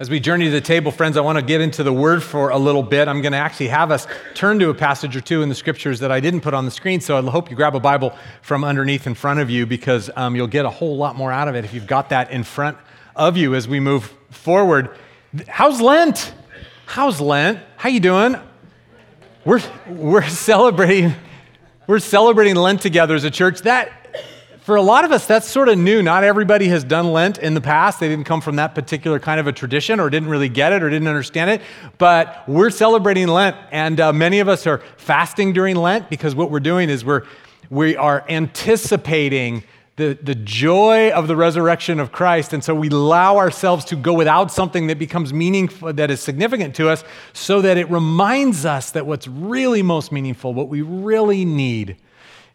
[0.00, 2.50] As we journey to the table, friends, I want to get into the word for
[2.50, 3.08] a little bit.
[3.08, 5.98] I'm going to actually have us turn to a passage or two in the scriptures
[5.98, 7.00] that I didn't put on the screen.
[7.00, 10.36] So I hope you grab a Bible from underneath in front of you because um,
[10.36, 12.78] you'll get a whole lot more out of it if you've got that in front
[13.16, 14.96] of you as we move forward.
[15.48, 16.32] How's Lent?
[16.86, 17.58] How's Lent?
[17.76, 18.36] How you doing?
[19.44, 21.12] We're, we're celebrating
[21.88, 23.62] we're celebrating Lent together as a church.
[23.62, 23.90] That
[24.68, 26.02] for a lot of us, that's sort of new.
[26.02, 28.00] Not everybody has done Lent in the past.
[28.00, 30.82] They didn't come from that particular kind of a tradition or didn't really get it
[30.82, 31.62] or didn't understand it.
[31.96, 36.50] But we're celebrating Lent, and uh, many of us are fasting during Lent because what
[36.50, 37.22] we're doing is we're,
[37.70, 39.64] we are anticipating
[39.96, 42.52] the, the joy of the resurrection of Christ.
[42.52, 46.74] And so we allow ourselves to go without something that becomes meaningful, that is significant
[46.74, 51.46] to us, so that it reminds us that what's really most meaningful, what we really
[51.46, 51.96] need,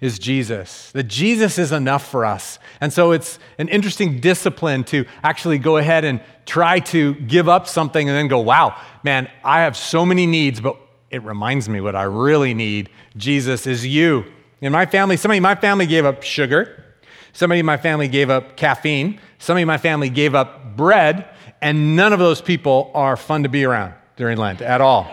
[0.04, 2.60] is Jesus, that Jesus is enough for us.
[2.82, 7.70] And so it's an interesting discipline to actually go ahead and try to give up
[7.70, 10.78] something and then go, wow, man, I have so many needs, but
[11.10, 12.90] it reminds me what I really need.
[13.16, 14.26] Jesus is you.
[14.60, 16.84] In my family, somebody in my family gave up sugar.
[17.32, 19.22] Somebody in my family gave up caffeine.
[19.38, 21.30] Somebody in my family gave up bread.
[21.62, 25.10] And none of those people are fun to be around during Lent at all.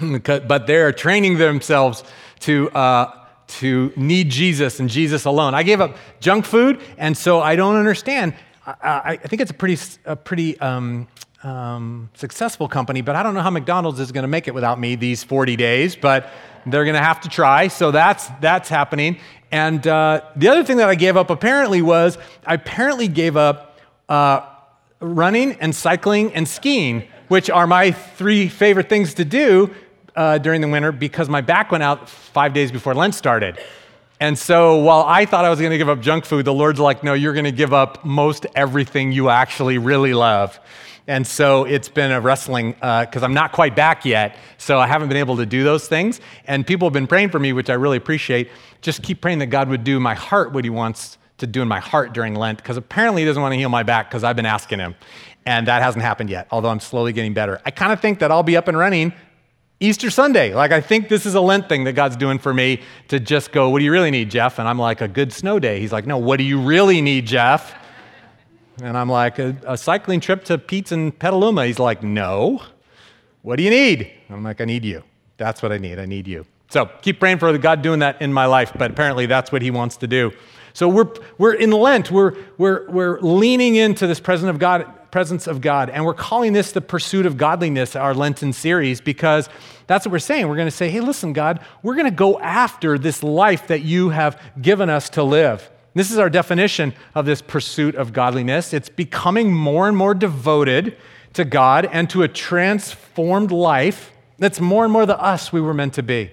[0.00, 2.02] but they're training themselves
[2.40, 5.54] to uh, to need Jesus and Jesus alone.
[5.54, 8.34] I gave up junk food, and so I don't understand.
[8.66, 11.06] I, I think it's a pretty, a pretty um,
[11.42, 14.80] um, successful company, but I don't know how McDonald's is going to make it without
[14.80, 16.30] me these 40 days, but
[16.66, 17.68] they're going to have to try.
[17.68, 19.18] So that's, that's happening.
[19.52, 23.78] And uh, the other thing that I gave up apparently was I apparently gave up
[24.08, 24.40] uh,
[25.00, 29.72] running and cycling and skiing, which are my three favorite things to do
[30.16, 33.58] uh, during the winter because my back went out five days before Lent started.
[34.18, 36.80] And so while I thought I was going to give up junk food, the Lord's
[36.80, 40.58] like, no, you're going to give up most everything you actually really love.
[41.06, 44.36] And so it's been a wrestling because uh, I'm not quite back yet.
[44.58, 46.20] So I haven't been able to do those things.
[46.46, 48.50] And people have been praying for me, which I really appreciate.
[48.80, 51.68] Just keep praying that God would do my heart what He wants to do in
[51.68, 54.36] my heart during Lent because apparently He doesn't want to heal my back because I've
[54.36, 54.94] been asking Him.
[55.44, 57.60] And that hasn't happened yet, although I'm slowly getting better.
[57.64, 59.12] I kind of think that I'll be up and running
[59.78, 60.54] Easter Sunday.
[60.54, 63.52] Like, I think this is a Lent thing that God's doing for me to just
[63.52, 64.58] go, What do you really need, Jeff?
[64.58, 65.80] And I'm like, A good snow day.
[65.80, 67.74] He's like, No, what do you really need, Jeff?
[68.82, 71.66] And I'm like, A, a cycling trip to Pete's and Petaluma.
[71.66, 72.62] He's like, No.
[73.42, 74.10] What do you need?
[74.28, 75.04] I'm like, I need you.
[75.36, 76.00] That's what I need.
[76.00, 76.46] I need you.
[76.68, 79.70] So keep praying for God doing that in my life, but apparently that's what He
[79.70, 80.32] wants to do.
[80.72, 85.46] So we're, we're in Lent, we're, we're, we're leaning into this presence of God presence
[85.46, 85.90] of God.
[85.90, 89.48] And we're calling this the pursuit of godliness, our Lenten series, because
[89.86, 90.48] that's what we're saying.
[90.48, 93.82] We're going to say, hey, listen, God, we're going to go after this life that
[93.82, 95.70] you have given us to live.
[95.94, 98.74] This is our definition of this pursuit of godliness.
[98.74, 100.96] It's becoming more and more devoted
[101.32, 105.72] to God and to a transformed life that's more and more the us we were
[105.72, 106.30] meant to be.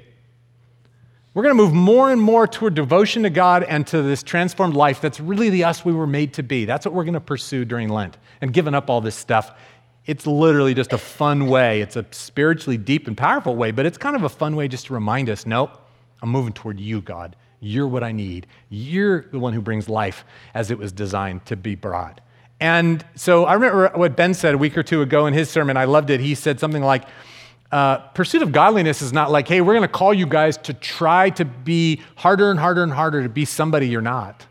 [1.33, 4.75] We're going to move more and more toward devotion to God and to this transformed
[4.75, 6.65] life that's really the us we were made to be.
[6.65, 8.17] That's what we're going to pursue during Lent.
[8.39, 9.51] And giving up all this stuff,
[10.05, 11.81] it's literally just a fun way.
[11.81, 14.85] It's a spiritually deep and powerful way, but it's kind of a fun way just
[14.87, 15.71] to remind us nope,
[16.21, 17.35] I'm moving toward you, God.
[17.59, 18.45] You're what I need.
[18.69, 22.21] You're the one who brings life as it was designed to be brought.
[22.59, 25.77] And so I remember what Ben said a week or two ago in his sermon.
[25.77, 26.19] I loved it.
[26.19, 27.05] He said something like,
[27.73, 30.75] uh, pursuit of godliness is not like, hey, we're going to call you guys to
[30.75, 34.45] try to be harder and harder and harder to be somebody you're not.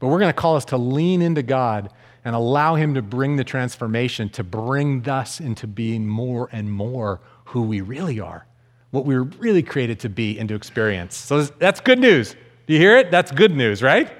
[0.00, 1.90] But we're going to call us to lean into God
[2.24, 7.20] and allow Him to bring the transformation, to bring us into being more and more
[7.44, 8.46] who we really are,
[8.90, 11.14] what we were really created to be and to experience.
[11.14, 12.34] So that's good news.
[12.66, 13.12] Do you hear it?
[13.12, 14.10] That's good news, right?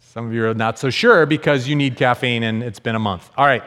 [0.00, 2.98] Some of you are not so sure because you need caffeine and it's been a
[2.98, 3.30] month.
[3.38, 3.62] All right.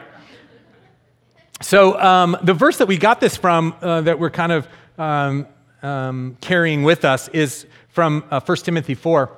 [1.62, 4.68] So, um, the verse that we got this from, uh, that we're kind of
[4.98, 5.46] um,
[5.80, 9.30] um, carrying with us, is from uh, 1 Timothy 4.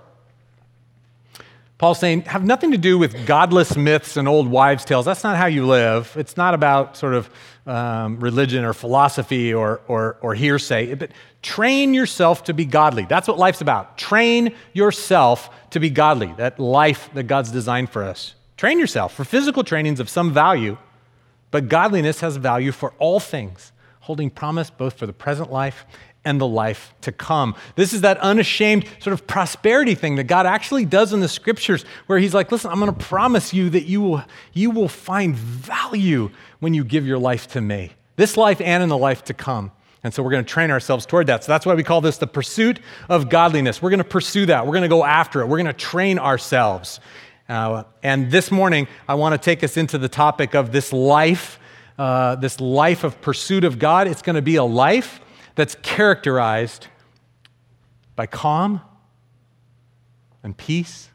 [1.77, 5.05] Paul's saying, have nothing to do with godless myths and old wives' tales.
[5.05, 6.15] That's not how you live.
[6.17, 7.29] It's not about sort of
[7.67, 11.11] um, religion or philosophy or, or, or hearsay, but
[11.43, 13.05] train yourself to be godly.
[13.05, 13.99] That's what life's about.
[13.99, 18.35] Train yourself to be godly, that life that God's designed for us.
[18.57, 20.79] Train yourself for physical trainings of some value
[21.55, 23.71] but godliness has value for all things,
[24.01, 25.87] holding promise both for the present life
[26.25, 27.55] and the life to come.
[27.77, 31.85] This is that unashamed sort of prosperity thing that God actually does in the scriptures,
[32.07, 35.37] where He's like, listen, I'm going to promise you that you will, you will find
[35.37, 39.33] value when you give your life to me, this life and in the life to
[39.33, 39.71] come.
[40.03, 41.45] And so we're going to train ourselves toward that.
[41.45, 43.81] So that's why we call this the pursuit of godliness.
[43.81, 44.67] We're going to pursue that.
[44.67, 45.47] We're going to go after it.
[45.47, 46.99] We're going to train ourselves.
[47.49, 51.59] Uh, and this morning, I want to take us into the topic of this life,
[51.99, 54.09] uh, this life of pursuit of God.
[54.09, 55.21] It's going to be a life
[55.55, 56.87] that's characterized
[58.17, 58.81] by calm
[60.43, 61.11] and peace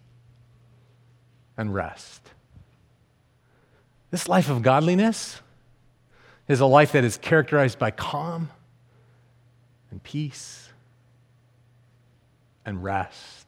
[1.57, 2.21] and rest.
[4.11, 5.41] This life of godliness
[6.47, 8.49] is a life that is characterized by calm
[9.91, 10.69] and peace
[12.65, 13.38] and rest.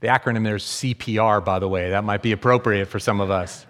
[0.00, 1.90] The acronym there is CPR, by the way.
[1.90, 3.66] That might be appropriate for some of us.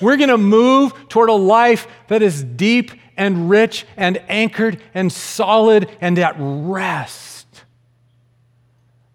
[0.00, 5.12] We're going to move toward a life that is deep and rich and anchored and
[5.12, 7.46] solid and at rest.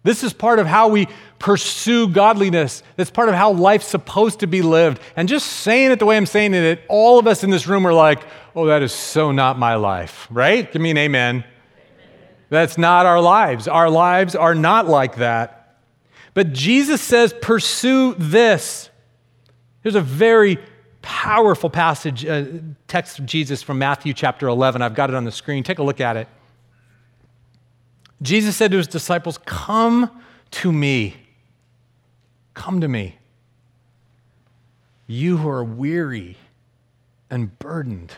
[0.02, 2.82] This is part of how we pursue godliness.
[2.96, 5.00] That's part of how life's supposed to be lived.
[5.16, 7.86] And just saying it the way I'm saying it, all of us in this room
[7.86, 8.22] are like,
[8.54, 10.70] oh, that is so not my life, right?
[10.70, 11.44] Give me an amen.
[12.48, 13.68] That's not our lives.
[13.68, 15.78] Our lives are not like that.
[16.34, 18.90] But Jesus says, pursue this.
[19.82, 20.58] There's a very
[21.02, 22.44] powerful passage, uh,
[22.88, 24.82] text of Jesus from Matthew chapter 11.
[24.82, 25.62] I've got it on the screen.
[25.62, 26.28] Take a look at it.
[28.22, 30.10] Jesus said to his disciples, Come
[30.52, 31.16] to me.
[32.54, 33.18] Come to me.
[35.06, 36.38] You who are weary
[37.28, 38.14] and burdened,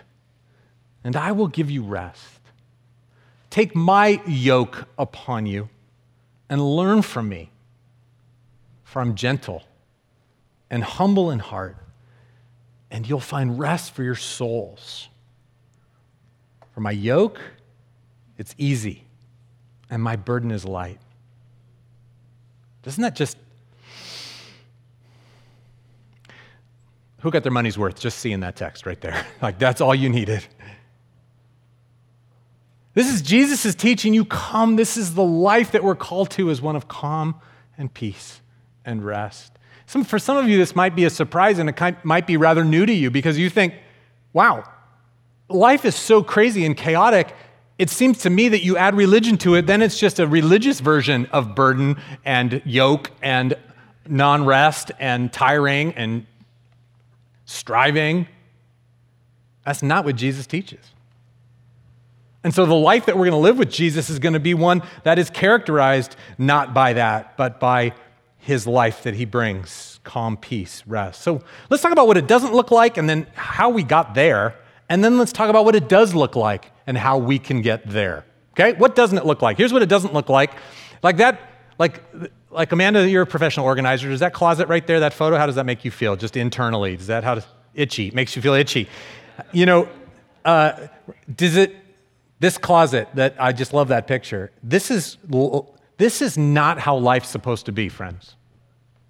[1.03, 2.36] and I will give you rest.
[3.57, 5.71] Take my yoke upon you
[6.51, 7.51] and learn from me,
[8.85, 9.63] for I'm gentle
[10.69, 11.79] and humble in heart,
[12.91, 15.09] and you'll find rest for your souls.
[16.75, 17.41] For my yoke,
[18.37, 19.05] it's easy,
[19.89, 21.01] and my burden is light.
[22.83, 23.39] Doesn't that just.
[27.21, 29.25] Who got their money's worth just seeing that text right there?
[29.41, 30.47] like, that's all you needed.
[32.97, 34.77] This is Jesus is teaching you come.
[34.77, 37.35] This is the life that we're called to as one of calm
[37.77, 38.41] and peace
[38.87, 39.53] and rest.
[39.85, 42.65] Some, for some of you, this might be a surprise and it might be rather
[42.65, 43.75] new to you because you think,
[44.33, 44.65] wow,
[45.51, 47.35] life is so crazy and chaotic.
[47.79, 50.81] It seems to me that you add religion to it, then it's just a religious
[50.81, 53.53] version of burden and yoke and
[54.09, 56.27] non rest and tiring and
[57.45, 58.27] striving.
[59.67, 60.96] That's not what Jesus teaches.
[62.47, 64.55] And so the life that we're going to live with Jesus is going to be
[64.55, 67.93] one that is characterized not by that, but by
[68.39, 71.23] his life that he brings calm, peace, rest.
[71.23, 74.55] So let's talk about what it doesn't look like and then how we got there.
[74.89, 77.85] And then let's talk about what it does look like and how we can get
[77.85, 78.25] there.
[78.53, 78.75] Okay?
[78.75, 79.57] What doesn't it look like?
[79.57, 80.53] Here's what it doesn't look like.
[81.03, 81.41] Like that,
[81.81, 82.01] like,
[82.53, 84.09] like Amanda, you're a professional organizer.
[84.09, 86.97] Does that closet right there, that photo, how does that make you feel just internally?
[86.97, 87.45] Does that how to,
[87.75, 88.13] itchy?
[88.13, 88.89] Makes you feel itchy.
[89.51, 89.89] You know,
[90.45, 90.87] uh,
[91.35, 91.75] does it
[92.39, 94.53] this closet that I just love that picture.
[94.63, 95.19] This is
[95.97, 98.37] this is not how life's supposed to be, friends.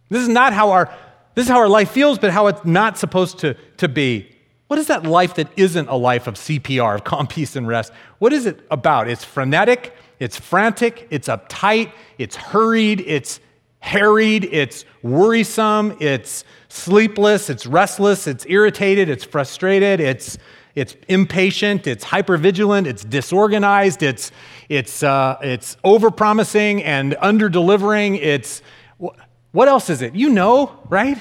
[0.09, 0.95] This is not how our
[1.37, 4.35] this is how our life feels, but how it's not supposed to, to be.
[4.69, 7.93] What is that life that isn't a life of CPR, of calm, peace, and rest?
[8.19, 9.07] What is it about?
[9.09, 13.39] It's frenetic, it's frantic, it's uptight, it's hurried, it's
[13.81, 20.39] harried, it's worrisome, it's sleepless, it's restless, it's irritated, it's frustrated, it's
[20.77, 24.31] it's impatient, it's hypervigilant, it's disorganized, it's,
[24.69, 28.21] it's, uh, it's overpromising and underdelivering.
[28.21, 28.61] It's,
[28.99, 30.15] what else is it?
[30.15, 31.17] You know, right?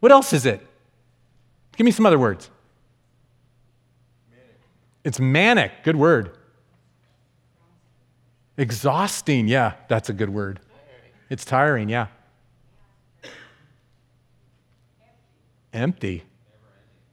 [0.00, 0.60] What else is it?
[1.74, 2.50] Give me some other words.
[4.30, 4.60] Manic.
[5.04, 6.36] It's manic, good word.
[8.58, 10.60] Exhausting, yeah, that's a good word.
[11.30, 12.08] It's tiring, yeah.
[15.72, 16.24] Empty.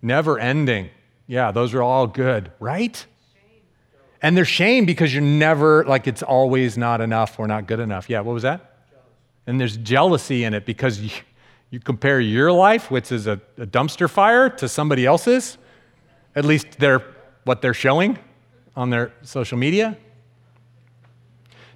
[0.01, 0.89] Never ending.
[1.29, 3.05] Yeah, those are all good, right?
[4.19, 8.09] And they're shame because you're never, like, it's always not enough or not good enough.
[8.09, 8.79] Yeah, what was that?
[9.45, 11.11] And there's jealousy in it because you,
[11.69, 15.59] you compare your life, which is a, a dumpster fire, to somebody else's.
[16.35, 17.03] At least they're
[17.43, 18.17] what they're showing
[18.75, 19.99] on their social media.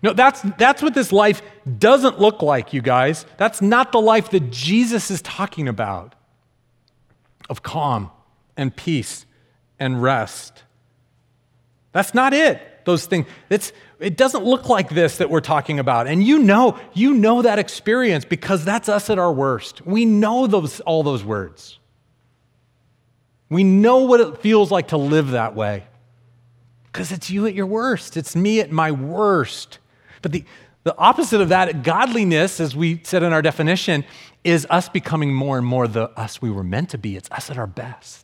[0.02, 1.44] No, that's, that's what this life
[1.78, 3.28] doesn't look like, you guys.
[3.38, 6.16] That's not the life that Jesus is talking about
[7.52, 8.10] of calm
[8.58, 9.28] and peace
[9.84, 10.64] and rest.
[11.92, 12.86] That's not it.
[12.86, 13.28] Those things.
[13.50, 16.08] It's, it doesn't look like this that we're talking about.
[16.08, 19.86] And you know, you know that experience because that's us at our worst.
[19.86, 21.80] We know those, all those words.
[23.50, 25.86] We know what it feels like to live that way
[26.86, 28.18] because it's you at your worst.
[28.18, 29.80] It's me at my worst.
[30.22, 30.46] But the,
[30.84, 34.06] the opposite of that, godliness, as we said in our definition,
[34.44, 37.16] is us becoming more and more the us we were meant to be.
[37.16, 38.23] It's us at our best.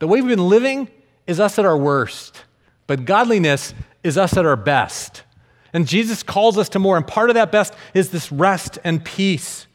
[0.00, 0.88] The way we've been living
[1.26, 2.44] is us at our worst,
[2.88, 5.22] but godliness is us at our best.
[5.72, 6.96] And Jesus calls us to more.
[6.96, 9.68] And part of that best is this rest and peace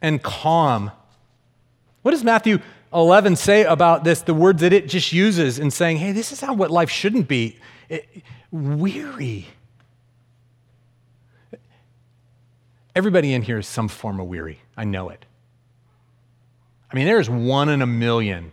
[0.00, 0.92] and calm.
[2.02, 2.60] What does Matthew
[2.92, 4.22] 11 say about this?
[4.22, 7.26] The words that it just uses in saying, hey, this is how what life shouldn't
[7.26, 8.06] be it,
[8.50, 9.48] weary.
[12.94, 14.60] Everybody in here is some form of weary.
[14.76, 15.24] I know it.
[16.90, 18.52] I mean, there's one in a million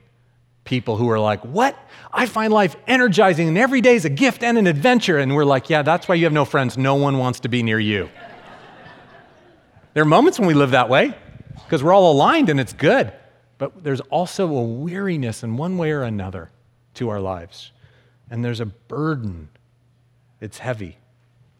[0.69, 1.77] people who are like, What?
[2.13, 5.17] I find life energizing and every day is a gift and an adventure.
[5.17, 6.77] And we're like, Yeah, that's why you have no friends.
[6.77, 8.09] No one wants to be near you.
[9.93, 11.13] there are moments when we live that way
[11.65, 13.11] because we're all aligned and it's good.
[13.57, 16.51] But there's also a weariness in one way or another
[16.93, 17.71] to our lives.
[18.29, 19.49] And there's a burden.
[20.39, 20.97] It's heavy.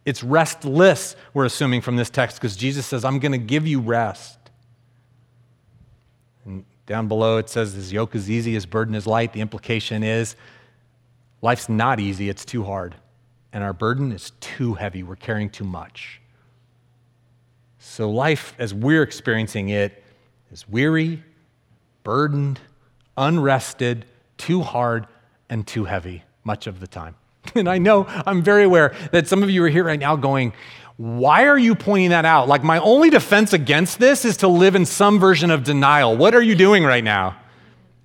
[0.06, 3.80] It's restless, we're assuming from this text, because Jesus says, I'm going to give you
[3.80, 4.39] rest.
[6.90, 9.32] Down below it says, His yoke is easy, his burden is light.
[9.32, 10.36] The implication is
[11.40, 12.96] life's not easy, it's too hard.
[13.54, 16.20] And our burden is too heavy, we're carrying too much.
[17.78, 20.04] So, life as we're experiencing it
[20.52, 21.24] is weary,
[22.04, 22.60] burdened,
[23.16, 24.06] unrested,
[24.38, 25.06] too hard,
[25.48, 27.16] and too heavy much of the time.
[27.56, 30.54] And I know I'm very aware that some of you are here right now going,
[31.00, 32.50] why are you pointing that out?
[32.50, 36.18] Like, my only defense against this is to live in some version of denial.
[36.18, 37.38] What are you doing right now?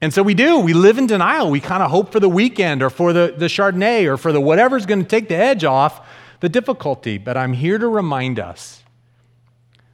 [0.01, 0.61] And so we do.
[0.61, 1.51] We live in denial.
[1.51, 4.41] We kind of hope for the weekend or for the, the Chardonnay or for the
[4.41, 6.07] whatever's going to take the edge off
[6.39, 7.19] the difficulty.
[7.19, 8.85] But I'm here to remind us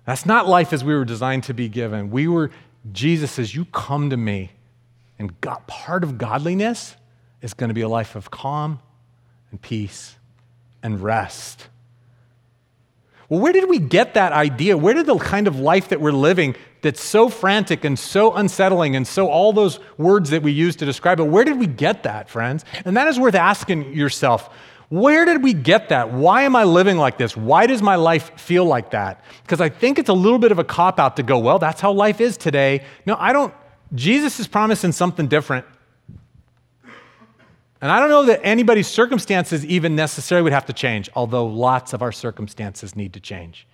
[0.05, 2.11] that's not life as we were designed to be given.
[2.11, 2.51] We were,
[2.93, 4.51] Jesus says, You come to me.
[5.19, 6.97] And God, part of godliness
[7.41, 8.81] is going to be a life of calm
[9.51, 10.17] and peace
[10.83, 11.70] and rest
[13.31, 14.77] well, where did we get that idea?
[14.77, 18.97] Where did the kind of life that we're living that's so frantic and so unsettling
[18.97, 22.03] and so all those words that we use to describe it, where did we get
[22.03, 22.65] that, friends?
[22.85, 24.51] And that is worth asking yourself.
[24.89, 26.13] Where did we get that?
[26.13, 27.37] Why am I living like this?
[27.37, 29.23] Why does my life feel like that?
[29.43, 31.81] Because I think it's a little bit of a cop out to go, well, that's
[31.81, 32.85] how life is today.
[33.07, 33.55] No, I don't.
[33.95, 35.67] Jesus is promising something different.
[37.81, 41.93] And I don't know that anybody's circumstances even necessarily would have to change, although lots
[41.93, 43.67] of our circumstances need to change.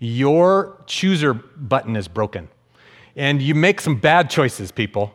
[0.00, 2.48] Your chooser button is broken,
[3.14, 5.14] and you make some bad choices, people.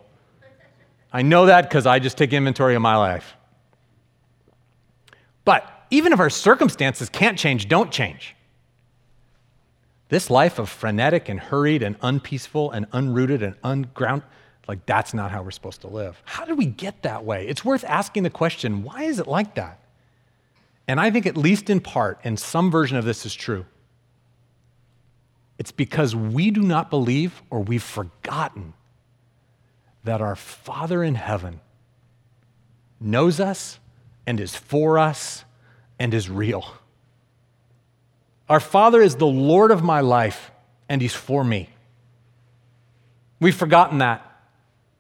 [1.12, 3.36] I know that because I just take inventory of my life.
[5.44, 8.36] But even if our circumstances can't change, don't change.
[10.08, 14.28] This life of frenetic and hurried and unpeaceful and unrooted and ungrounded
[14.70, 16.22] like, that's not how we're supposed to live.
[16.26, 17.48] How did we get that way?
[17.48, 19.80] It's worth asking the question why is it like that?
[20.88, 23.66] And I think, at least in part, and some version of this is true,
[25.58, 28.76] it's because we do not believe or we've forgotten
[30.04, 31.62] that our Father in heaven
[33.02, 33.80] knows us
[34.28, 35.46] and is for us
[35.98, 36.76] and is real.
[38.48, 40.52] Our Father is the Lord of my life
[40.88, 41.70] and He's for me.
[43.40, 44.28] We've forgotten that.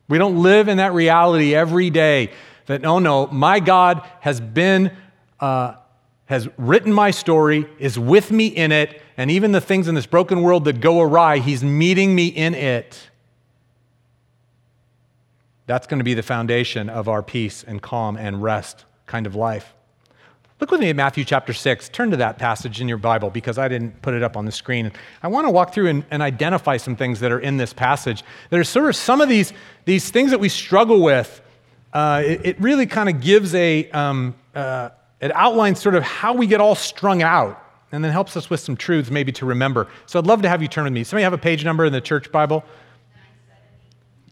[0.09, 2.31] We don't live in that reality every day
[2.65, 4.91] that, oh no, my God has been,
[5.39, 5.75] uh,
[6.25, 10.07] has written my story, is with me in it, and even the things in this
[10.07, 13.09] broken world that go awry, He's meeting me in it.
[15.67, 19.35] That's going to be the foundation of our peace and calm and rest kind of
[19.35, 19.75] life.
[20.59, 21.87] Look with me at Matthew chapter 6.
[21.89, 24.51] Turn to that passage in your Bible because I didn't put it up on the
[24.51, 24.91] screen.
[25.23, 28.25] I want to walk through and, and, identify some things that are in this passage.
[28.49, 29.53] There's sort of some of these,
[29.85, 31.41] these things that we struggle with.
[31.93, 34.89] Uh, it, it, really kind of gives a, um, uh,
[35.21, 38.59] it outlines sort of how we get all strung out and then helps us with
[38.59, 39.87] some truths maybe to remember.
[40.07, 41.05] So I'd love to have you turn with me.
[41.05, 42.65] Somebody have a page number in the church Bible?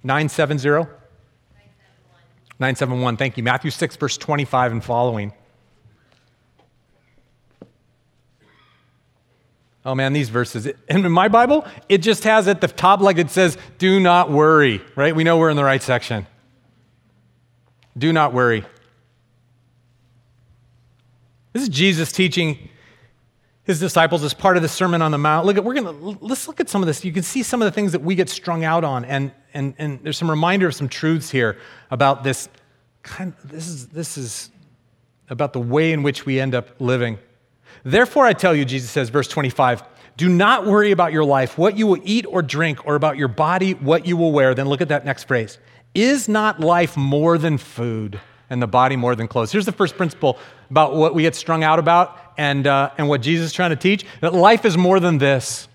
[0.03, 0.63] 970.
[0.63, 0.87] 971.
[2.59, 3.17] 971.
[3.17, 3.43] Thank you.
[3.43, 5.31] Matthew 6, verse 25 and following.
[9.87, 10.67] Oh man, these verses.
[10.89, 14.29] And in my Bible, it just has at the top, like it says, do not
[14.29, 15.15] worry, right?
[15.15, 16.27] We know we're in the right section.
[17.97, 18.65] Do not worry.
[21.53, 22.67] This is Jesus teaching
[23.63, 25.45] his disciples as part of the Sermon on the Mount.
[25.45, 27.05] Look at, we're gonna let's look at some of this.
[27.05, 29.73] You can see some of the things that we get strung out on, and and
[29.77, 31.57] and there's some reminder of some truths here
[31.91, 32.49] about this
[33.03, 33.33] kind.
[33.45, 34.51] This is this is
[35.29, 37.19] about the way in which we end up living.
[37.83, 39.83] Therefore, I tell you, Jesus says, verse 25,
[40.17, 43.27] do not worry about your life, what you will eat or drink, or about your
[43.27, 44.55] body, what you will wear.
[44.55, 45.59] Then look at that next phrase.
[45.93, 48.19] Is not life more than food
[48.49, 49.51] and the body more than clothes?
[49.51, 53.21] Here's the first principle about what we get strung out about and, uh, and what
[53.21, 55.67] Jesus is trying to teach that life is more than this.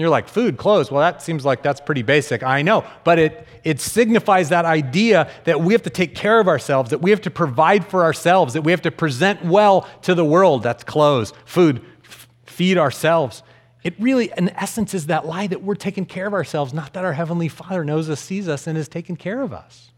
[0.00, 2.42] You're like, food, clothes, well, that seems like that's pretty basic.
[2.42, 2.84] I know.
[3.04, 7.00] But it, it signifies that idea that we have to take care of ourselves, that
[7.00, 10.62] we have to provide for ourselves, that we have to present well to the world.
[10.62, 13.42] That's clothes, food, f- feed ourselves.
[13.84, 17.04] It really, in essence, is that lie that we're taking care of ourselves, not that
[17.04, 19.92] our Heavenly Father knows us, sees us, and is taking care of us.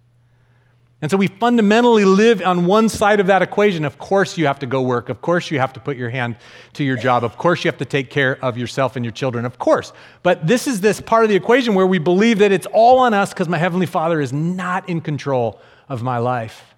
[1.02, 3.86] And so we fundamentally live on one side of that equation.
[3.86, 5.08] Of course, you have to go work.
[5.08, 6.36] Of course, you have to put your hand
[6.74, 7.24] to your job.
[7.24, 9.46] Of course, you have to take care of yourself and your children.
[9.46, 9.94] Of course.
[10.22, 13.14] But this is this part of the equation where we believe that it's all on
[13.14, 16.74] us because my Heavenly Father is not in control of my life.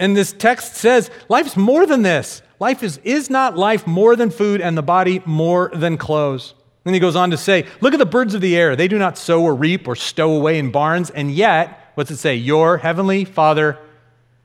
[0.00, 2.42] And this text says life's more than this.
[2.58, 6.54] Life is, is not life more than food and the body more than clothes.
[6.84, 8.74] Then he goes on to say, Look at the birds of the air.
[8.74, 12.18] They do not sow or reap or stow away in barns, and yet, What's it
[12.18, 12.36] say?
[12.36, 13.76] Your heavenly Father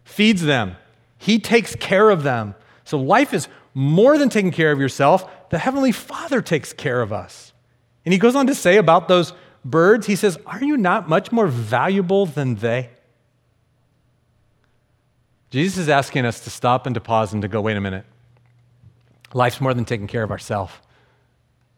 [0.04, 0.76] feeds them,
[1.20, 2.56] He takes care of them.
[2.84, 5.30] So life is more than taking care of yourself.
[5.52, 7.54] The heavenly Father takes care of us.
[8.06, 9.34] And he goes on to say about those
[9.64, 12.90] birds, he says, Are you not much more valuable than they?
[15.52, 18.06] Jesus is asking us to stop and to pause and to go, wait a minute.
[19.32, 20.74] Life's more than taking care of ourselves.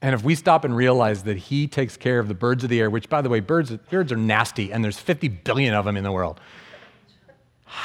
[0.05, 2.79] And if we stop and realize that he takes care of the birds of the
[2.79, 5.97] air, which, by the way, birds, birds are nasty, and there's 50 billion of them
[5.97, 6.39] in the world,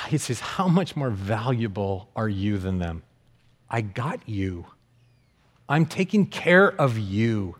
[0.06, 3.04] he says, How much more valuable are you than them?
[3.70, 4.66] I got you.
[5.66, 7.56] I'm taking care of you.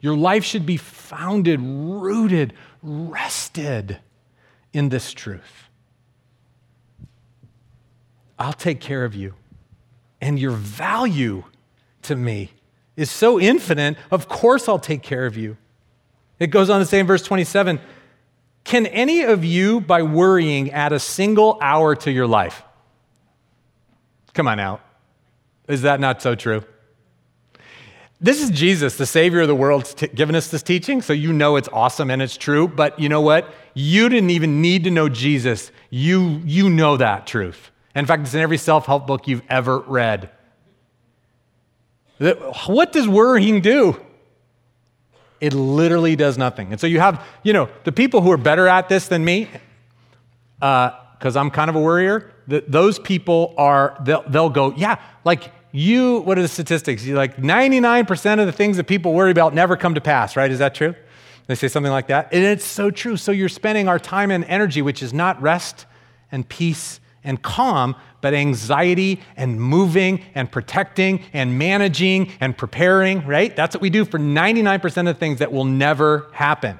[0.00, 2.52] Your life should be founded, rooted,
[2.84, 3.98] rested
[4.72, 5.68] in this truth.
[8.38, 9.34] I'll take care of you.
[10.20, 11.42] And your value
[12.02, 12.52] to me
[12.96, 15.56] is so infinite, of course I'll take care of you.
[16.38, 17.80] It goes on to say in verse 27
[18.64, 22.62] Can any of you, by worrying, add a single hour to your life?
[24.34, 24.80] Come on out.
[25.68, 26.64] Is that not so true?
[28.20, 31.32] This is Jesus, the Savior of the world, t- giving us this teaching, so you
[31.32, 32.68] know it's awesome and it's true.
[32.68, 33.52] But you know what?
[33.74, 35.72] You didn't even need to know Jesus.
[35.90, 37.72] You, you know that truth.
[37.96, 40.30] In fact, it's in every self help book you've ever read.
[42.66, 44.00] What does worrying do?
[45.40, 46.70] It literally does nothing.
[46.70, 49.48] And so you have, you know, the people who are better at this than me,
[50.54, 55.50] because uh, I'm kind of a worrier, those people are, they'll, they'll go, yeah, like
[55.72, 57.04] you, what are the statistics?
[57.04, 60.50] You like 99% of the things that people worry about never come to pass, right?
[60.50, 60.94] Is that true?
[61.48, 62.32] They say something like that.
[62.32, 63.16] And it's so true.
[63.16, 65.86] So you're spending our time and energy, which is not rest
[66.30, 73.54] and peace and calm, but anxiety and moving and protecting and managing and preparing, right?
[73.54, 76.78] That's what we do for 99% of things that will never happen,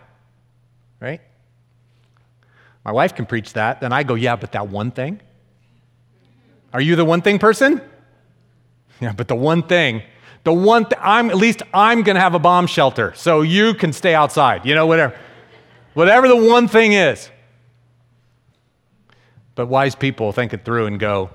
[1.00, 1.20] right?
[2.84, 3.80] My wife can preach that.
[3.80, 5.20] Then I go, yeah, but that one thing?
[6.72, 7.80] Are you the one thing person?
[9.00, 10.02] Yeah, but the one thing,
[10.44, 13.74] the one thing, I'm, at least I'm going to have a bomb shelter, so you
[13.74, 15.16] can stay outside, you know, whatever.
[15.94, 17.30] Whatever the one thing is.
[19.54, 21.30] But wise people think it through and go,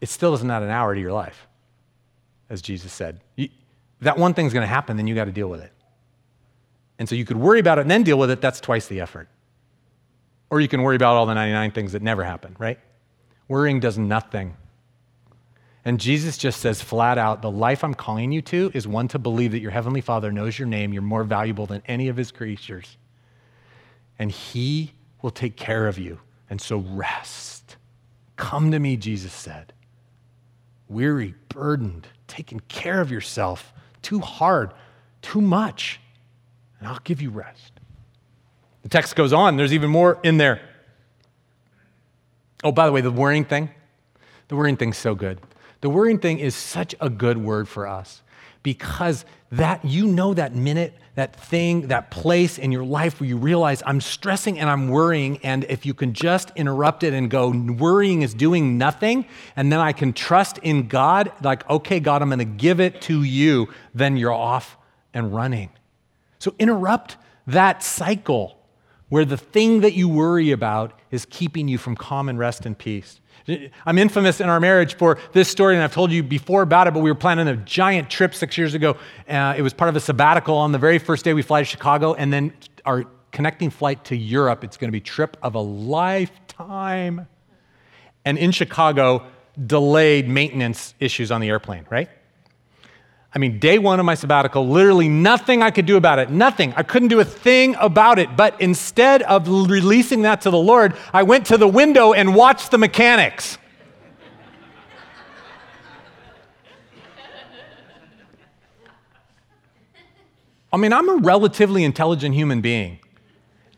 [0.00, 1.46] it still is not an hour to your life,
[2.50, 3.20] as Jesus said.
[3.36, 3.48] You,
[4.00, 5.72] that one thing's going to happen, then you got to deal with it.
[6.98, 9.00] And so you could worry about it and then deal with it, that's twice the
[9.00, 9.28] effort.
[10.50, 12.78] Or you can worry about all the 99 things that never happen, right?
[13.48, 14.56] Worrying does nothing.
[15.84, 19.18] And Jesus just says flat out the life I'm calling you to is one to
[19.18, 22.32] believe that your Heavenly Father knows your name, you're more valuable than any of His
[22.32, 22.96] creatures.
[24.18, 26.20] And He will take care of you.
[26.48, 27.76] And so rest.
[28.36, 29.72] Come to me, Jesus said.
[30.88, 34.72] Weary, burdened, taking care of yourself, too hard,
[35.22, 36.00] too much,
[36.78, 37.72] and I'll give you rest.
[38.82, 40.60] The text goes on, there's even more in there.
[42.62, 43.70] Oh, by the way, the worrying thing,
[44.48, 45.40] the worrying thing's so good.
[45.80, 48.22] The worrying thing is such a good word for us
[48.66, 53.36] because that you know that minute that thing, that place in your life where you
[53.36, 55.38] realize I'm stressing and I'm worrying.
[55.44, 59.24] And if you can just interrupt it and go, worrying is doing nothing,
[59.54, 63.00] and then I can trust in God, like, okay, God, I'm going to give it
[63.02, 64.76] to you, then you're off
[65.14, 65.70] and running.
[66.40, 68.58] So interrupt that cycle
[69.08, 72.76] where the thing that you worry about is keeping you from calm and rest and
[72.76, 73.20] peace.
[73.84, 76.94] I'm infamous in our marriage for this story, and I've told you before about it,
[76.94, 78.96] but we were planning a giant trip six years ago.
[79.28, 80.56] Uh, it was part of a sabbatical.
[80.56, 82.52] On the very first day, we fly to Chicago, and then
[82.84, 84.64] our connecting flight to Europe.
[84.64, 87.28] It's going to be trip of a lifetime.
[88.24, 89.26] And in Chicago,
[89.66, 92.08] delayed maintenance issues on the airplane, right?
[93.36, 96.30] I mean, day one of my sabbatical, literally nothing I could do about it.
[96.30, 96.72] Nothing.
[96.74, 98.34] I couldn't do a thing about it.
[98.34, 102.70] But instead of releasing that to the Lord, I went to the window and watched
[102.70, 103.58] the mechanics.
[110.72, 113.00] I mean, I'm a relatively intelligent human being.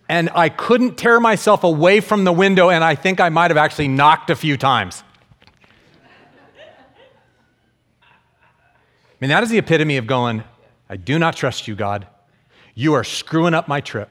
[0.08, 3.58] And I couldn't tear myself away from the window, and I think I might have
[3.58, 5.02] actually knocked a few times.
[9.20, 10.44] Mean, that is the epitome of going,
[10.88, 12.06] I do not trust you, God.
[12.74, 14.10] You are screwing up my trip.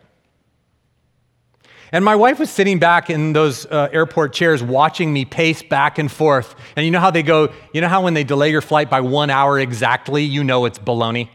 [1.92, 5.98] And my wife was sitting back in those uh, airport chairs watching me pace back
[5.98, 6.54] and forth.
[6.76, 9.00] And you know how they go, you know how when they delay your flight by
[9.00, 11.30] one hour exactly, you know it's baloney?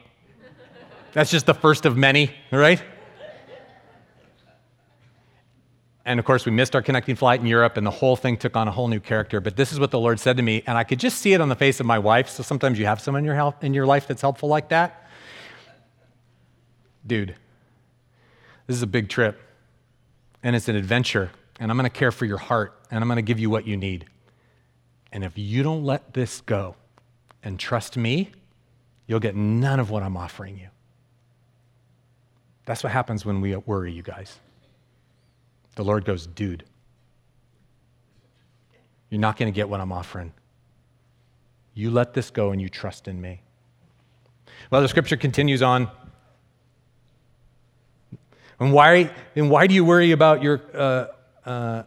[1.14, 2.82] That's just the first of many, right?
[6.04, 8.56] And of course, we missed our connecting flight in Europe, and the whole thing took
[8.56, 9.40] on a whole new character.
[9.40, 11.40] But this is what the Lord said to me, and I could just see it
[11.40, 12.28] on the face of my wife.
[12.28, 15.06] So sometimes you have someone in your, health, in your life that's helpful like that.
[17.06, 17.36] Dude,
[18.66, 19.40] this is a big trip,
[20.42, 23.16] and it's an adventure, and I'm going to care for your heart, and I'm going
[23.16, 24.06] to give you what you need.
[25.12, 26.74] And if you don't let this go
[27.42, 28.32] and trust me,
[29.06, 30.68] you'll get none of what I'm offering you.
[32.64, 34.38] That's what happens when we worry, you guys.
[35.74, 36.64] The Lord goes, dude,
[39.08, 40.32] you're not going to get what I'm offering.
[41.74, 43.40] You let this go and you trust in me.
[44.70, 45.90] Well, the scripture continues on.
[48.60, 51.06] And why, and why do you worry about your, uh,
[51.44, 51.82] uh,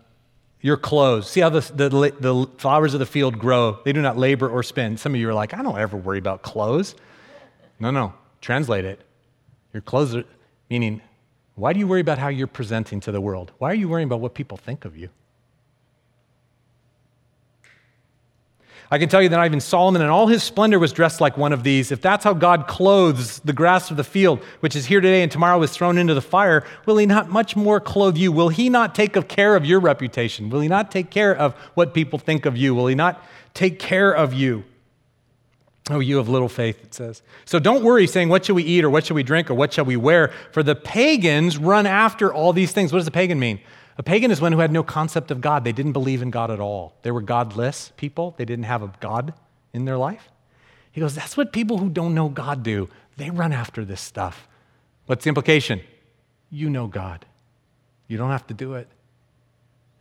[0.61, 1.29] your clothes?
[1.29, 3.79] See how the, the, the flowers of the field grow.
[3.85, 4.97] They do not labor or spin.
[4.97, 6.95] Some of you are like, I don't ever worry about clothes.
[7.79, 8.13] No, no.
[8.41, 8.99] Translate it.
[9.73, 10.23] Your clothes are,
[10.69, 11.01] meaning
[11.55, 13.51] why do you worry about how you're presenting to the world?
[13.57, 15.09] Why are you worrying about what people think of you?
[18.91, 21.37] I can tell you that not even Solomon in all his splendor was dressed like
[21.37, 21.91] one of these.
[21.91, 25.31] If that's how God clothes the grass of the field, which is here today and
[25.31, 28.31] tomorrow is thrown into the fire, will he not much more clothe you?
[28.31, 30.49] Will he not take care of your reputation?
[30.49, 32.75] Will he not take care of what people think of you?
[32.75, 33.23] Will he not
[33.55, 34.65] take care of you?
[35.89, 37.21] Oh, you have little faith, it says.
[37.45, 39.71] So don't worry saying, What shall we eat, or what shall we drink, or what
[39.73, 40.31] shall we wear?
[40.51, 42.91] For the pagans run after all these things.
[42.91, 43.59] What does a pagan mean?
[43.97, 45.63] A pagan is one who had no concept of God.
[45.63, 46.95] They didn't believe in God at all.
[47.03, 49.33] They were godless people, they didn't have a God
[49.73, 50.31] in their life.
[50.91, 52.89] He goes, That's what people who don't know God do.
[53.17, 54.47] They run after this stuff.
[55.05, 55.81] What's the implication?
[56.49, 57.25] You know God.
[58.07, 58.87] You don't have to do it.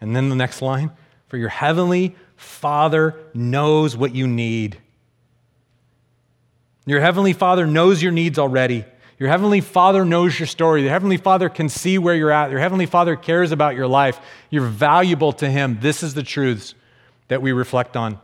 [0.01, 0.91] And then the next line
[1.29, 4.79] For your heavenly Father knows what you need.
[6.87, 8.85] Your Heavenly Father knows your needs already.
[9.19, 10.83] Your Heavenly Father knows your story.
[10.83, 12.51] Your Heavenly Father can see where you're at.
[12.51, 14.21] Your Heavenly Father cares about your life.
[14.51, 15.79] You're valuable to Him.
[15.81, 16.75] This is the truths
[17.29, 18.19] that we reflect on.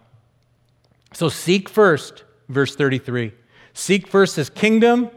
[1.12, 3.33] So seek first, verse 33.
[3.73, 5.11] Seek first His kingdom,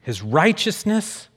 [0.00, 1.28] His righteousness.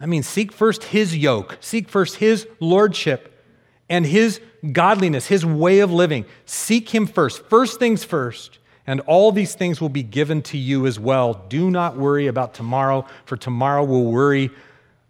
[0.00, 3.44] I mean, seek first His yoke, seek first His lordship
[3.88, 4.40] and His
[4.72, 6.24] godliness, His way of living.
[6.46, 7.44] Seek Him first.
[7.44, 8.58] First things first
[8.90, 11.44] and all these things will be given to you as well.
[11.48, 14.50] Do not worry about tomorrow, for tomorrow will worry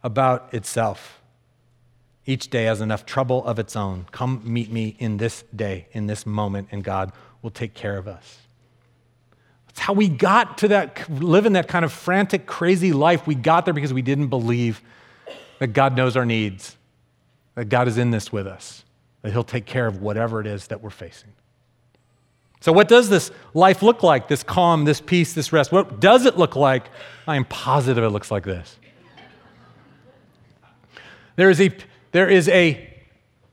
[0.02, 1.22] about itself.
[2.26, 4.04] Each day has enough trouble of its own.
[4.12, 8.06] Come meet me in this day, in this moment, and God will take care of
[8.06, 8.40] us.
[9.68, 13.26] That's how we got to that, living that kind of frantic, crazy life.
[13.26, 14.82] We got there because we didn't believe
[15.58, 16.76] that God knows our needs,
[17.54, 18.84] that God is in this with us,
[19.22, 21.32] that He'll take care of whatever it is that we're facing.
[22.60, 24.28] So, what does this life look like?
[24.28, 25.72] This calm, this peace, this rest?
[25.72, 26.90] What does it look like?
[27.26, 28.76] I am positive it looks like this.
[31.36, 31.70] There is a,
[32.12, 32.86] there is a,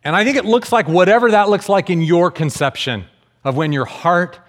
[0.04, 3.06] and I think it looks like whatever that looks like in your conception
[3.46, 4.39] of when your heart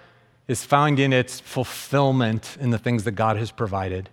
[0.49, 4.09] is found in its fulfillment in the things that God has provided.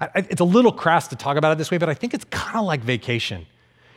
[0.00, 2.24] I, it's a little crass to talk about it this way, but I think it's
[2.24, 3.46] kind of like vacation.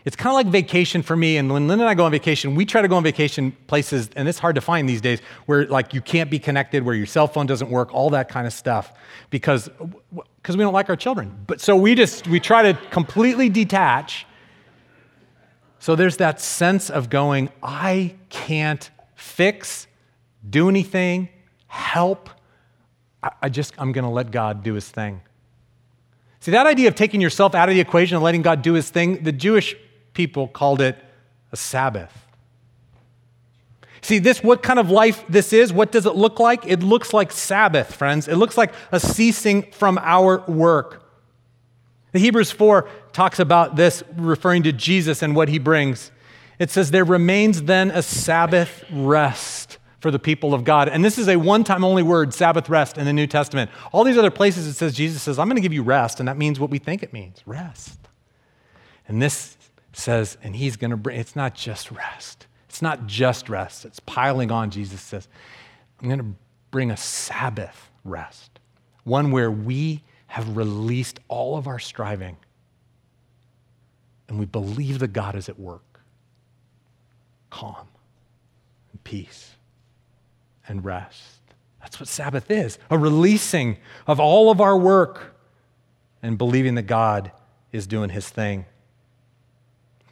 [0.04, 1.38] It's kind of like vacation for me.
[1.38, 4.10] And when Lynn and I go on vacation, we try to go on vacation places,
[4.16, 7.06] and it's hard to find these days, where like you can't be connected, where your
[7.06, 8.94] cell phone doesn't work, all that kind of stuff,
[9.30, 9.70] because
[10.42, 11.38] because we don't like our children.
[11.46, 14.26] But so we just we try to completely detach.
[15.80, 19.88] So there's that sense of going, I can't fix,
[20.48, 21.30] do anything,
[21.68, 22.30] help.
[23.24, 25.22] I, I just I'm going to let God do His thing.
[26.42, 28.90] See, that idea of taking yourself out of the equation and letting God do his
[28.90, 29.76] thing, the Jewish
[30.14, 30.98] people called it
[31.52, 32.26] a Sabbath.
[34.02, 35.72] See, this what kind of life this is?
[35.72, 36.66] What does it look like?
[36.66, 38.28] It looks like Sabbath, friends.
[38.28, 41.04] It looks like a ceasing from our work.
[42.12, 46.12] The Hebrews 4 talks about this, referring to Jesus and what he brings.
[46.60, 50.90] It says, There remains then a Sabbath rest for the people of God.
[50.90, 53.70] And this is a one time only word, Sabbath rest, in the New Testament.
[53.92, 56.20] All these other places it says, Jesus says, I'm going to give you rest.
[56.20, 58.00] And that means what we think it means rest.
[59.08, 59.58] And this
[59.94, 62.48] says, and he's going to bring, it's not just rest.
[62.70, 63.86] It's not just rest.
[63.86, 65.28] It's piling on, Jesus says.
[66.02, 66.36] I'm going to
[66.72, 68.60] bring a Sabbath rest.
[69.04, 72.38] one where we have released all of our striving
[74.30, 76.00] and we believe that God is at work.
[77.50, 77.88] Calm
[78.92, 79.56] and peace
[80.68, 81.42] and rest.
[81.82, 83.78] That's what Sabbath is a releasing
[84.08, 85.36] of all of our work
[86.24, 87.32] and believing that God
[87.74, 88.66] is doing his thing.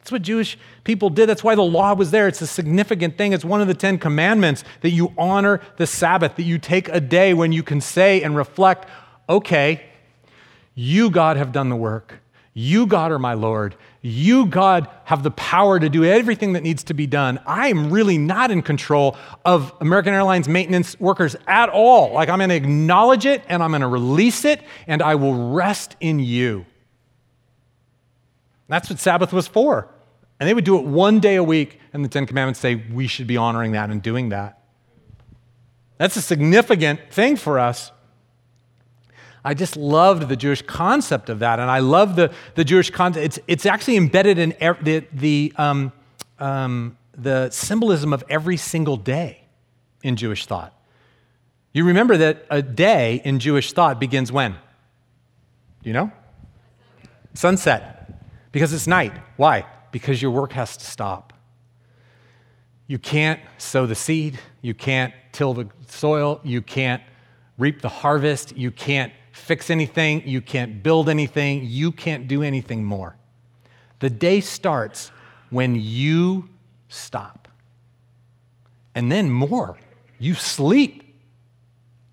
[0.00, 1.28] That's what Jewish people did.
[1.28, 2.26] That's why the law was there.
[2.26, 3.32] It's a significant thing.
[3.32, 7.00] It's one of the Ten Commandments that you honor the Sabbath, that you take a
[7.00, 8.88] day when you can say and reflect,
[9.28, 9.84] okay,
[10.74, 12.20] you, God, have done the work.
[12.54, 13.76] You, God, are my Lord.
[14.02, 17.38] You, God, have the power to do everything that needs to be done.
[17.46, 22.12] I am really not in control of American Airlines maintenance workers at all.
[22.12, 25.52] Like, I'm going to acknowledge it and I'm going to release it and I will
[25.52, 26.66] rest in you.
[28.70, 29.88] That's what Sabbath was for.
[30.38, 33.06] And they would do it one day a week, and the Ten Commandments say we
[33.06, 34.62] should be honoring that and doing that.
[35.98, 37.90] That's a significant thing for us.
[39.44, 43.24] I just loved the Jewish concept of that, and I love the, the Jewish concept.
[43.24, 45.92] It's, it's actually embedded in the, the, um,
[46.38, 49.42] um, the symbolism of every single day
[50.02, 50.72] in Jewish thought.
[51.72, 54.56] You remember that a day in Jewish thought begins when?
[55.82, 56.12] You know?
[57.34, 57.99] Sunset.
[58.52, 59.12] Because it's night.
[59.36, 59.66] Why?
[59.92, 61.32] Because your work has to stop.
[62.86, 67.02] You can't sow the seed, you can't till the soil, you can't
[67.56, 72.84] reap the harvest, you can't fix anything, you can't build anything, you can't do anything
[72.84, 73.16] more.
[74.00, 75.12] The day starts
[75.50, 76.48] when you
[76.88, 77.48] stop.
[78.94, 79.78] And then more,
[80.18, 81.04] you sleep.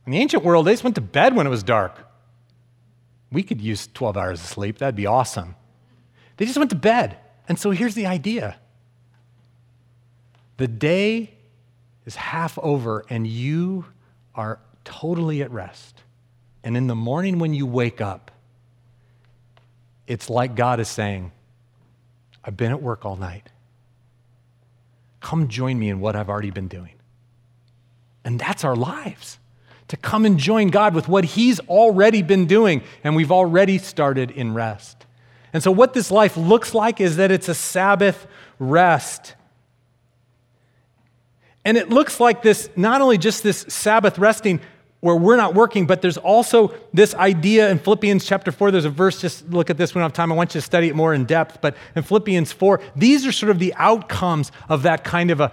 [0.06, 2.08] In the ancient world, they just went to bed when it was dark.
[3.32, 5.56] We could use 12 hours of sleep, that'd be awesome.
[6.38, 7.18] They just went to bed.
[7.50, 8.58] And so here's the idea
[10.58, 11.34] the day
[12.06, 13.86] is half over, and you
[14.34, 16.02] are totally at rest.
[16.64, 18.32] And in the morning when you wake up,
[20.08, 21.32] it's like God is saying,
[22.44, 23.50] I've been at work all night.
[25.20, 26.94] Come join me in what I've already been doing.
[28.24, 29.38] And that's our lives
[29.90, 34.32] to come and join God with what He's already been doing, and we've already started
[34.32, 35.07] in rest.
[35.54, 38.28] And so, what this life looks like is that it's a Sabbath
[38.60, 39.36] rest.
[41.64, 44.62] And it looks like this, not only just this Sabbath resting,
[45.00, 48.72] where we're not working, but there's also this idea in Philippians chapter 4.
[48.72, 50.32] There's a verse, just look at this, we don't have time.
[50.32, 51.62] I want you to study it more in depth.
[51.62, 55.52] But in Philippians 4, these are sort of the outcomes of that kind of a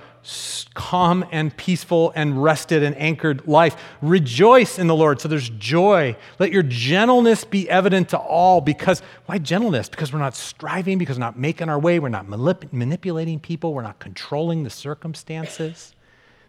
[0.74, 3.76] calm and peaceful and rested and anchored life.
[4.00, 5.20] Rejoice in the Lord.
[5.20, 6.16] So there's joy.
[6.38, 8.60] Let your gentleness be evident to all.
[8.60, 9.88] Because, why gentleness?
[9.88, 13.74] Because we're not striving, because we're not making our way, we're not manip- manipulating people,
[13.74, 15.94] we're not controlling the circumstances.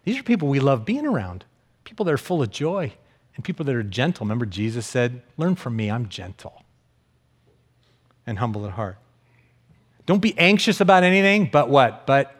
[0.04, 1.44] These are people we love being around
[1.86, 2.92] people that are full of joy
[3.34, 4.26] and people that are gentle.
[4.26, 6.62] Remember, Jesus said, Learn from me, I'm gentle
[8.26, 8.98] and humble at heart.
[10.04, 12.06] Don't be anxious about anything, but what?
[12.06, 12.35] But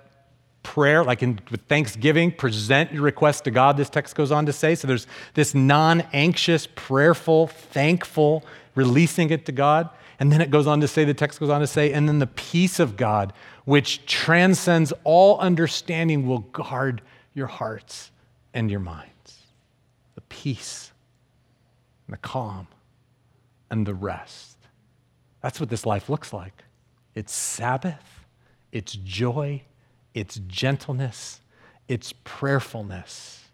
[0.66, 4.52] prayer, like in with thanksgiving, present your request to God, this text goes on to
[4.52, 4.74] say.
[4.74, 9.88] So there's this non anxious, prayerful, thankful, releasing it to God.
[10.18, 12.18] And then it goes on to say, the text goes on to say, and then
[12.18, 13.32] the peace of God,
[13.64, 17.00] which transcends all understanding, will guard
[17.32, 18.10] your hearts
[18.52, 19.42] and your minds.
[20.16, 20.90] The peace
[22.08, 22.66] and the calm
[23.70, 24.56] and the rest.
[25.42, 26.64] That's what this life looks like.
[27.14, 28.24] It's Sabbath,
[28.72, 29.62] it's joy,
[30.16, 31.42] it's gentleness,
[31.88, 33.44] it's prayerfulness.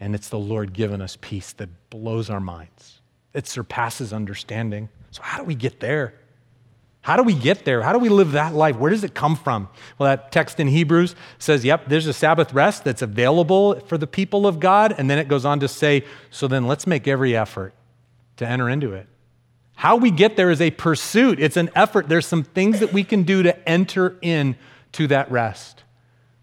[0.00, 3.00] And it's the Lord giving us peace that blows our minds.
[3.32, 4.88] It surpasses understanding.
[5.10, 6.14] So, how do we get there?
[7.00, 7.80] How do we get there?
[7.82, 8.76] How do we live that life?
[8.76, 9.68] Where does it come from?
[9.98, 14.06] Well, that text in Hebrews says, yep, there's a Sabbath rest that's available for the
[14.06, 14.94] people of God.
[14.98, 17.72] And then it goes on to say, so then let's make every effort
[18.36, 19.06] to enter into it.
[19.76, 22.08] How we get there is a pursuit, it's an effort.
[22.08, 24.56] There's some things that we can do to enter in
[24.92, 25.84] to that rest.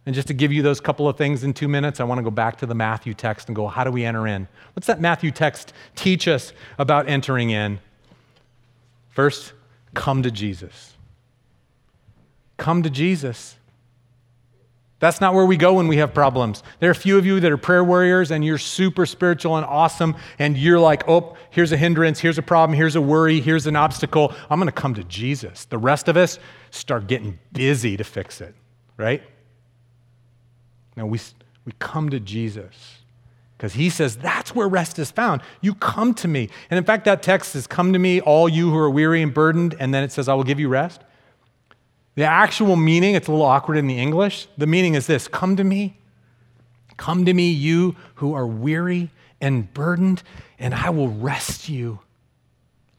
[0.05, 2.23] And just to give you those couple of things in two minutes, I want to
[2.23, 4.47] go back to the Matthew text and go, how do we enter in?
[4.73, 7.79] What's that Matthew text teach us about entering in?
[9.09, 9.53] First,
[9.95, 10.93] come to Jesus.
[12.57, 13.55] Come to Jesus.
[14.99, 16.63] That's not where we go when we have problems.
[16.79, 19.65] There are a few of you that are prayer warriors and you're super spiritual and
[19.65, 23.67] awesome, and you're like, oh, here's a hindrance, here's a problem, here's a worry, here's
[23.67, 24.33] an obstacle.
[24.49, 25.65] I'm going to come to Jesus.
[25.65, 26.39] The rest of us
[26.71, 28.55] start getting busy to fix it,
[28.95, 29.21] right?
[30.95, 31.19] Now we,
[31.65, 32.99] we come to Jesus.
[33.57, 35.41] Because he says that's where rest is found.
[35.61, 36.49] You come to me.
[36.69, 39.33] And in fact, that text says, Come to me, all you who are weary and
[39.33, 39.75] burdened.
[39.79, 41.01] And then it says, I will give you rest.
[42.15, 44.47] The actual meaning, it's a little awkward in the English.
[44.57, 45.97] The meaning is this Come to me.
[46.97, 50.23] Come to me, you who are weary and burdened,
[50.57, 51.99] and I will rest you.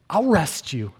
[0.09, 0.93] I'll rest you.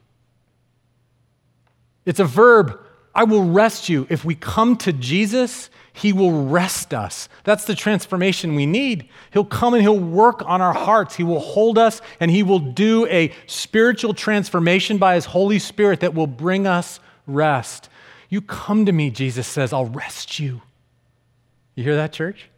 [2.06, 2.80] It's a verb.
[3.14, 4.08] I will rest you.
[4.10, 7.28] If we come to Jesus, he will rest us.
[7.44, 9.10] That's the transformation we need.
[9.32, 11.16] He'll come and He'll work on our hearts.
[11.16, 16.02] He will hold us and He will do a spiritual transformation by His Holy Spirit
[16.02, 17.90] that will bring us rest.
[18.30, 20.62] You come to me, Jesus says, I'll rest you.
[21.76, 22.50] You hear that, church?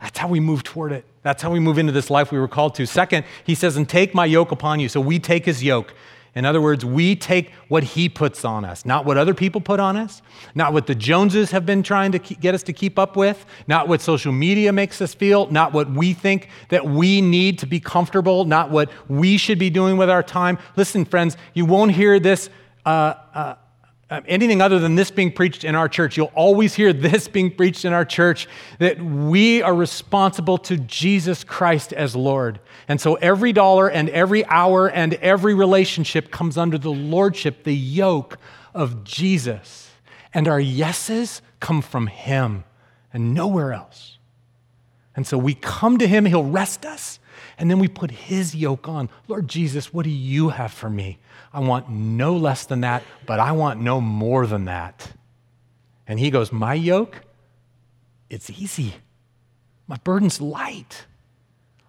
[0.00, 1.04] That's how we move toward it.
[1.22, 2.86] That's how we move into this life we were called to.
[2.86, 4.88] Second, he says, and take my yoke upon you.
[4.88, 5.94] So we take his yoke.
[6.34, 9.80] In other words, we take what he puts on us, not what other people put
[9.80, 10.20] on us,
[10.54, 13.88] not what the Joneses have been trying to get us to keep up with, not
[13.88, 17.80] what social media makes us feel, not what we think that we need to be
[17.80, 20.58] comfortable, not what we should be doing with our time.
[20.76, 22.50] Listen, friends, you won't hear this.
[22.86, 23.54] Uh, uh,
[24.08, 26.16] um, anything other than this being preached in our church.
[26.16, 28.46] You'll always hear this being preached in our church
[28.78, 32.60] that we are responsible to Jesus Christ as Lord.
[32.86, 37.74] And so every dollar and every hour and every relationship comes under the lordship, the
[37.74, 38.38] yoke
[38.72, 39.90] of Jesus.
[40.32, 42.62] And our yeses come from Him
[43.12, 44.18] and nowhere else.
[45.16, 47.18] And so we come to Him, He'll rest us,
[47.58, 49.08] and then we put His yoke on.
[49.28, 51.18] Lord Jesus, what do you have for me?
[51.52, 55.12] I want no less than that, but I want no more than that.
[56.06, 57.22] And he goes, My yoke,
[58.28, 58.96] it's easy.
[59.86, 61.06] My burden's light.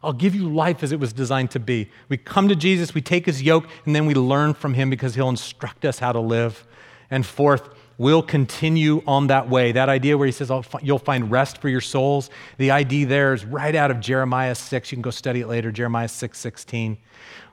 [0.04, 1.90] I'll give you life as it was designed to be.
[2.08, 5.16] We come to Jesus, we take his yoke, and then we learn from him because
[5.16, 6.66] he'll instruct us how to live.
[7.10, 9.72] And fourth, we'll continue on that way.
[9.72, 12.30] That idea where he says, You'll find rest for your souls.
[12.58, 14.92] The idea there is right out of Jeremiah 6.
[14.92, 16.98] You can go study it later, Jeremiah 6 16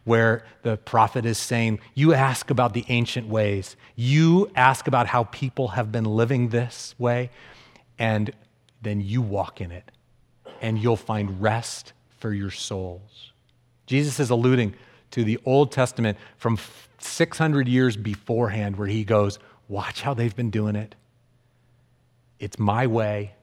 [0.04, 5.24] where the prophet is saying, You ask about the ancient ways, you ask about how
[5.24, 7.30] people have been living this way,
[7.98, 8.30] and
[8.82, 9.90] then you walk in it,
[10.60, 13.32] and you'll find rest for your souls.
[13.86, 14.74] Jesus is alluding
[15.10, 16.58] to the Old Testament from
[16.98, 20.94] 600 years beforehand, where he goes, Watch how they've been doing it.
[22.38, 23.34] It's my way.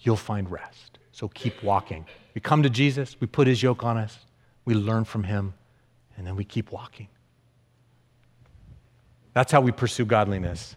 [0.00, 0.98] You'll find rest.
[1.12, 2.06] So keep walking.
[2.34, 4.18] We come to Jesus, we put his yoke on us,
[4.64, 5.54] we learn from him,
[6.16, 7.08] and then we keep walking.
[9.32, 10.76] That's how we pursue godliness.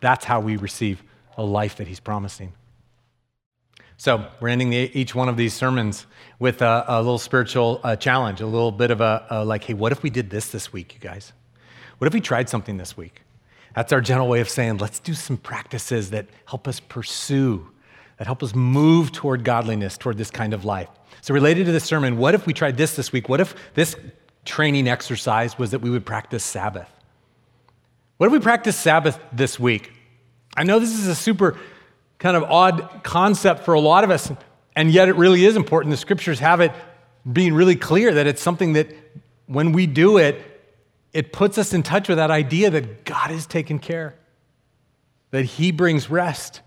[0.00, 1.02] That's how we receive
[1.36, 2.52] a life that he's promising.
[3.98, 6.06] So, we're ending the, each one of these sermons
[6.38, 9.72] with a, a little spiritual uh, challenge, a little bit of a, a like, hey,
[9.72, 11.32] what if we did this this week, you guys?
[11.98, 13.22] What if we tried something this week?
[13.74, 17.68] That's our general way of saying, let's do some practices that help us pursue,
[18.18, 20.88] that help us move toward godliness, toward this kind of life.
[21.20, 23.28] So, related to this sermon, what if we tried this this week?
[23.28, 23.96] What if this
[24.44, 26.90] training exercise was that we would practice Sabbath?
[28.16, 29.92] What if we practice Sabbath this week?
[30.56, 31.58] I know this is a super
[32.18, 34.32] kind of odd concept for a lot of us,
[34.74, 35.90] and yet it really is important.
[35.90, 36.72] The scriptures have it
[37.30, 38.88] being really clear that it's something that
[39.46, 40.55] when we do it,
[41.16, 44.14] it puts us in touch with that idea that God is taking care,
[45.30, 46.60] that He brings rest.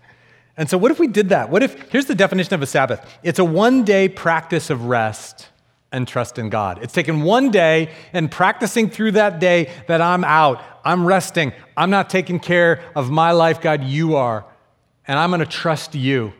[0.56, 1.50] And so, what if we did that?
[1.50, 5.48] What if, here's the definition of a Sabbath it's a one day practice of rest
[5.92, 6.80] and trust in God.
[6.82, 11.90] It's taking one day and practicing through that day that I'm out, I'm resting, I'm
[11.90, 14.44] not taking care of my life, God, you are,
[15.06, 16.32] and I'm to trust you.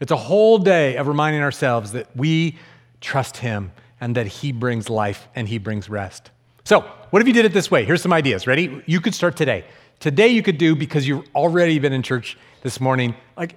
[0.00, 2.58] It's a whole day of reminding ourselves that we
[3.00, 6.32] trust Him and that He brings life and He brings rest.
[6.64, 7.84] So, what if you did it this way?
[7.84, 8.48] Here's some ideas.
[8.48, 8.82] Ready?
[8.86, 9.64] You could start today.
[10.00, 13.54] Today, you could do because you've already been in church this morning, like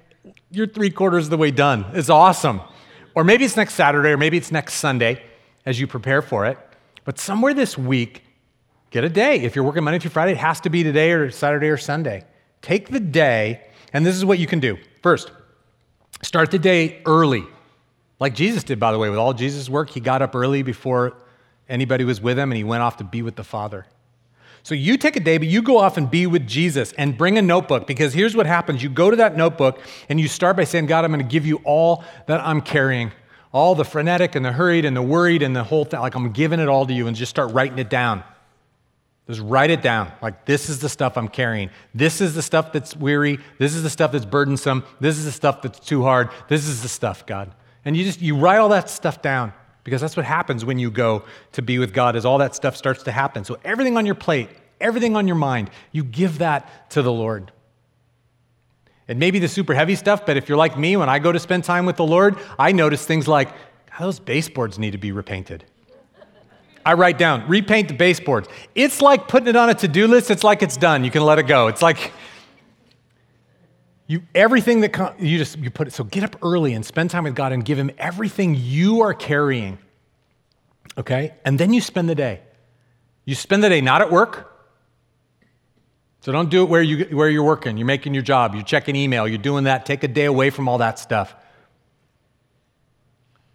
[0.52, 1.84] you're three quarters of the way done.
[1.94, 2.62] It's awesome.
[3.16, 5.24] Or maybe it's next Saturday, or maybe it's next Sunday
[5.66, 6.60] as you prepare for it.
[7.04, 8.22] But somewhere this week,
[8.92, 9.40] get a day.
[9.40, 12.26] If you're working Monday through Friday, it has to be today or Saturday or Sunday.
[12.62, 14.78] Take the day, and this is what you can do.
[15.02, 15.32] First,
[16.22, 17.44] start the day early,
[18.20, 19.90] like Jesus did, by the way, with all Jesus' work.
[19.90, 21.18] He got up early before
[21.70, 23.86] anybody was with him, and he went off to be with the Father.
[24.68, 27.38] So you take a day, but you go off and be with Jesus and bring
[27.38, 28.84] a notebook because here's what happens.
[28.84, 31.46] You go to that notebook and you start by saying, God, I'm going to give
[31.46, 33.14] you all that I'm carrying,
[33.54, 36.02] all the frenetic and the hurried and the worried and the whole thing.
[36.02, 38.26] Like I'm giving it all to you and just start writing it down.
[39.28, 40.12] Just write it down.
[40.22, 41.70] Like, this is the stuff I'm carrying.
[41.94, 43.40] This is the stuff that's weary.
[43.60, 44.86] This is the stuff that's burdensome.
[45.02, 46.30] This is the stuff that's too hard.
[46.48, 47.54] This is the stuff, God.
[47.84, 49.54] And you just, you write all that stuff down
[49.88, 51.24] because that's what happens when you go
[51.54, 53.46] to be with God is all that stuff starts to happen.
[53.46, 54.50] So everything on your plate,
[54.82, 57.54] everything on your mind, you give that to the Lord.
[59.08, 61.32] It may be the super heavy stuff, but if you're like me, when I go
[61.32, 63.48] to spend time with the Lord, I notice things like
[63.98, 65.64] those baseboards need to be repainted.
[66.86, 68.50] I write down, repaint the baseboards.
[68.76, 70.30] It's like putting it on a to do list.
[70.30, 71.06] It's like it's done.
[71.06, 71.68] You can let it go.
[71.68, 72.12] It's like
[74.08, 77.26] You everything that you just you put it so get up early and spend time
[77.26, 79.78] with God and give him everything you are carrying.
[80.98, 81.34] Okay?
[81.44, 82.42] And then you spend the day.
[83.26, 84.54] You spend the day not at work.
[86.22, 87.78] So don't do it where, you, where you're working.
[87.78, 88.56] You're making your job.
[88.56, 89.28] You're checking email.
[89.28, 89.86] You're doing that.
[89.86, 91.36] Take a day away from all that stuff.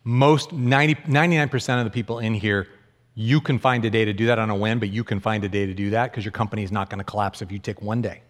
[0.04, 2.68] Most 90, 99% of the people in here,
[3.14, 5.44] you can find a day to do that on a whim, but you can find
[5.44, 7.58] a day to do that because your company is not going to collapse if you
[7.58, 8.22] take one day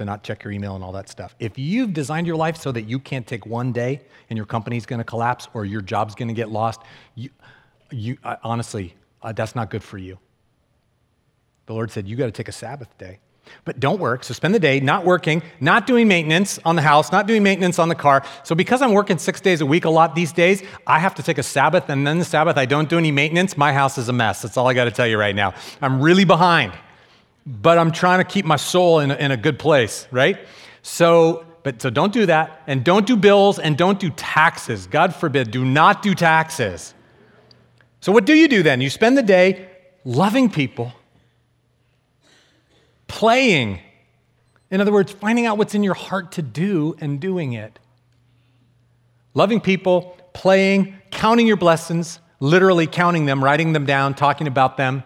[0.00, 1.34] to not check your email and all that stuff.
[1.38, 4.86] If you've designed your life so that you can't take one day and your company's
[4.86, 6.80] going to collapse or your job's going to get lost,
[7.14, 7.30] you,
[7.90, 10.18] you, honestly, uh, that's not good for you.
[11.66, 13.20] The Lord said, You got to take a Sabbath day.
[13.64, 14.22] But don't work.
[14.24, 17.78] So spend the day not working, not doing maintenance on the house, not doing maintenance
[17.78, 18.24] on the car.
[18.44, 21.22] So because I'm working six days a week a lot these days, I have to
[21.22, 21.88] take a Sabbath.
[21.88, 23.56] And then the Sabbath, I don't do any maintenance.
[23.56, 24.42] My house is a mess.
[24.42, 25.54] That's all I got to tell you right now.
[25.80, 26.72] I'm really behind,
[27.46, 30.38] but I'm trying to keep my soul in a, in a good place, right?
[30.82, 32.62] So, but so don't do that.
[32.66, 34.86] And don't do bills and don't do taxes.
[34.86, 36.94] God forbid, do not do taxes.
[38.00, 38.80] So, what do you do then?
[38.80, 39.68] You spend the day
[40.04, 40.92] loving people,
[43.08, 43.80] playing.
[44.70, 47.78] In other words, finding out what's in your heart to do and doing it.
[49.34, 55.02] Loving people, playing, counting your blessings, literally counting them, writing them down, talking about them.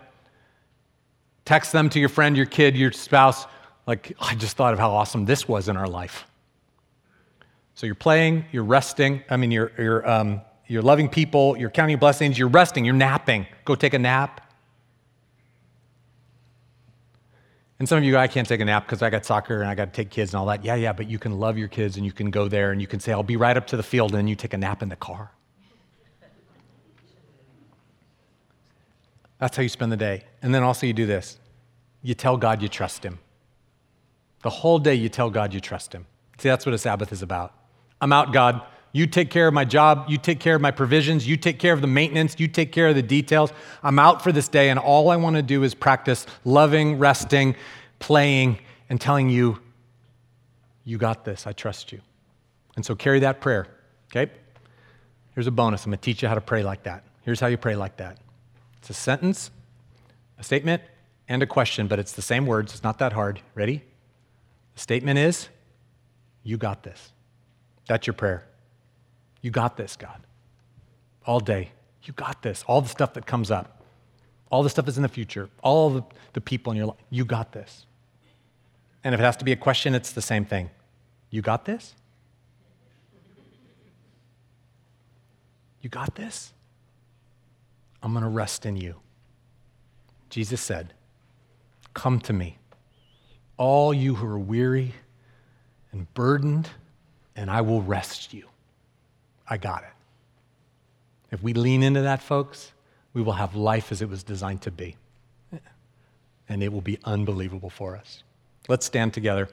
[1.44, 3.46] Text them to your friend, your kid, your spouse.
[3.86, 6.26] Like, I just thought of how awesome this was in our life.
[7.74, 9.22] So you're playing, you're resting.
[9.28, 13.46] I mean, you're, you're um, you're loving people, you're counting blessings, you're resting, you're napping.
[13.64, 14.40] Go take a nap.
[17.78, 19.74] And some of you I can't take a nap because I got soccer and I
[19.74, 20.64] got to take kids and all that.
[20.64, 22.86] Yeah, yeah, but you can love your kids and you can go there and you
[22.86, 24.82] can say, I'll be right up to the field and then you take a nap
[24.82, 25.32] in the car.
[29.44, 30.24] That's how you spend the day.
[30.40, 31.36] And then also you do this
[32.02, 33.18] you tell God you trust Him.
[34.42, 36.06] The whole day you tell God you trust Him.
[36.38, 37.52] See, that's what a Sabbath is about.
[38.00, 38.62] I'm out, God.
[38.92, 40.06] You take care of my job.
[40.08, 41.28] You take care of my provisions.
[41.28, 42.36] You take care of the maintenance.
[42.38, 43.52] You take care of the details.
[43.82, 47.54] I'm out for this day, and all I want to do is practice loving, resting,
[47.98, 49.60] playing, and telling you,
[50.84, 51.46] you got this.
[51.46, 52.00] I trust you.
[52.76, 53.66] And so carry that prayer,
[54.10, 54.32] okay?
[55.34, 55.84] Here's a bonus.
[55.84, 57.04] I'm going to teach you how to pray like that.
[57.24, 58.23] Here's how you pray like that
[58.84, 59.50] it's a sentence,
[60.38, 60.82] a statement,
[61.26, 62.74] and a question, but it's the same words.
[62.74, 63.40] It's not that hard.
[63.54, 63.82] Ready?
[64.74, 65.48] The statement is,
[66.42, 67.12] You got this.
[67.88, 68.46] That's your prayer.
[69.40, 70.20] You got this, God.
[71.24, 71.70] All day.
[72.02, 72.62] You got this.
[72.66, 73.82] All the stuff that comes up,
[74.50, 76.02] all the stuff that's in the future, all the,
[76.34, 76.98] the people in your life.
[77.08, 77.86] You got this.
[79.02, 80.68] And if it has to be a question, it's the same thing.
[81.30, 81.94] You got this?
[85.80, 86.53] You got this?
[88.04, 88.96] I'm going to rest in you.
[90.28, 90.92] Jesus said,
[91.94, 92.58] Come to me,
[93.56, 94.92] all you who are weary
[95.90, 96.68] and burdened,
[97.34, 98.46] and I will rest you.
[99.48, 99.88] I got it.
[101.30, 102.72] If we lean into that, folks,
[103.14, 104.96] we will have life as it was designed to be.
[106.48, 108.22] And it will be unbelievable for us.
[108.68, 109.48] Let's stand together.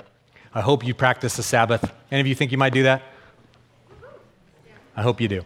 [0.54, 1.90] I hope you practice the Sabbath.
[2.12, 3.02] Any of you think you might do that?
[4.96, 5.46] I hope you do.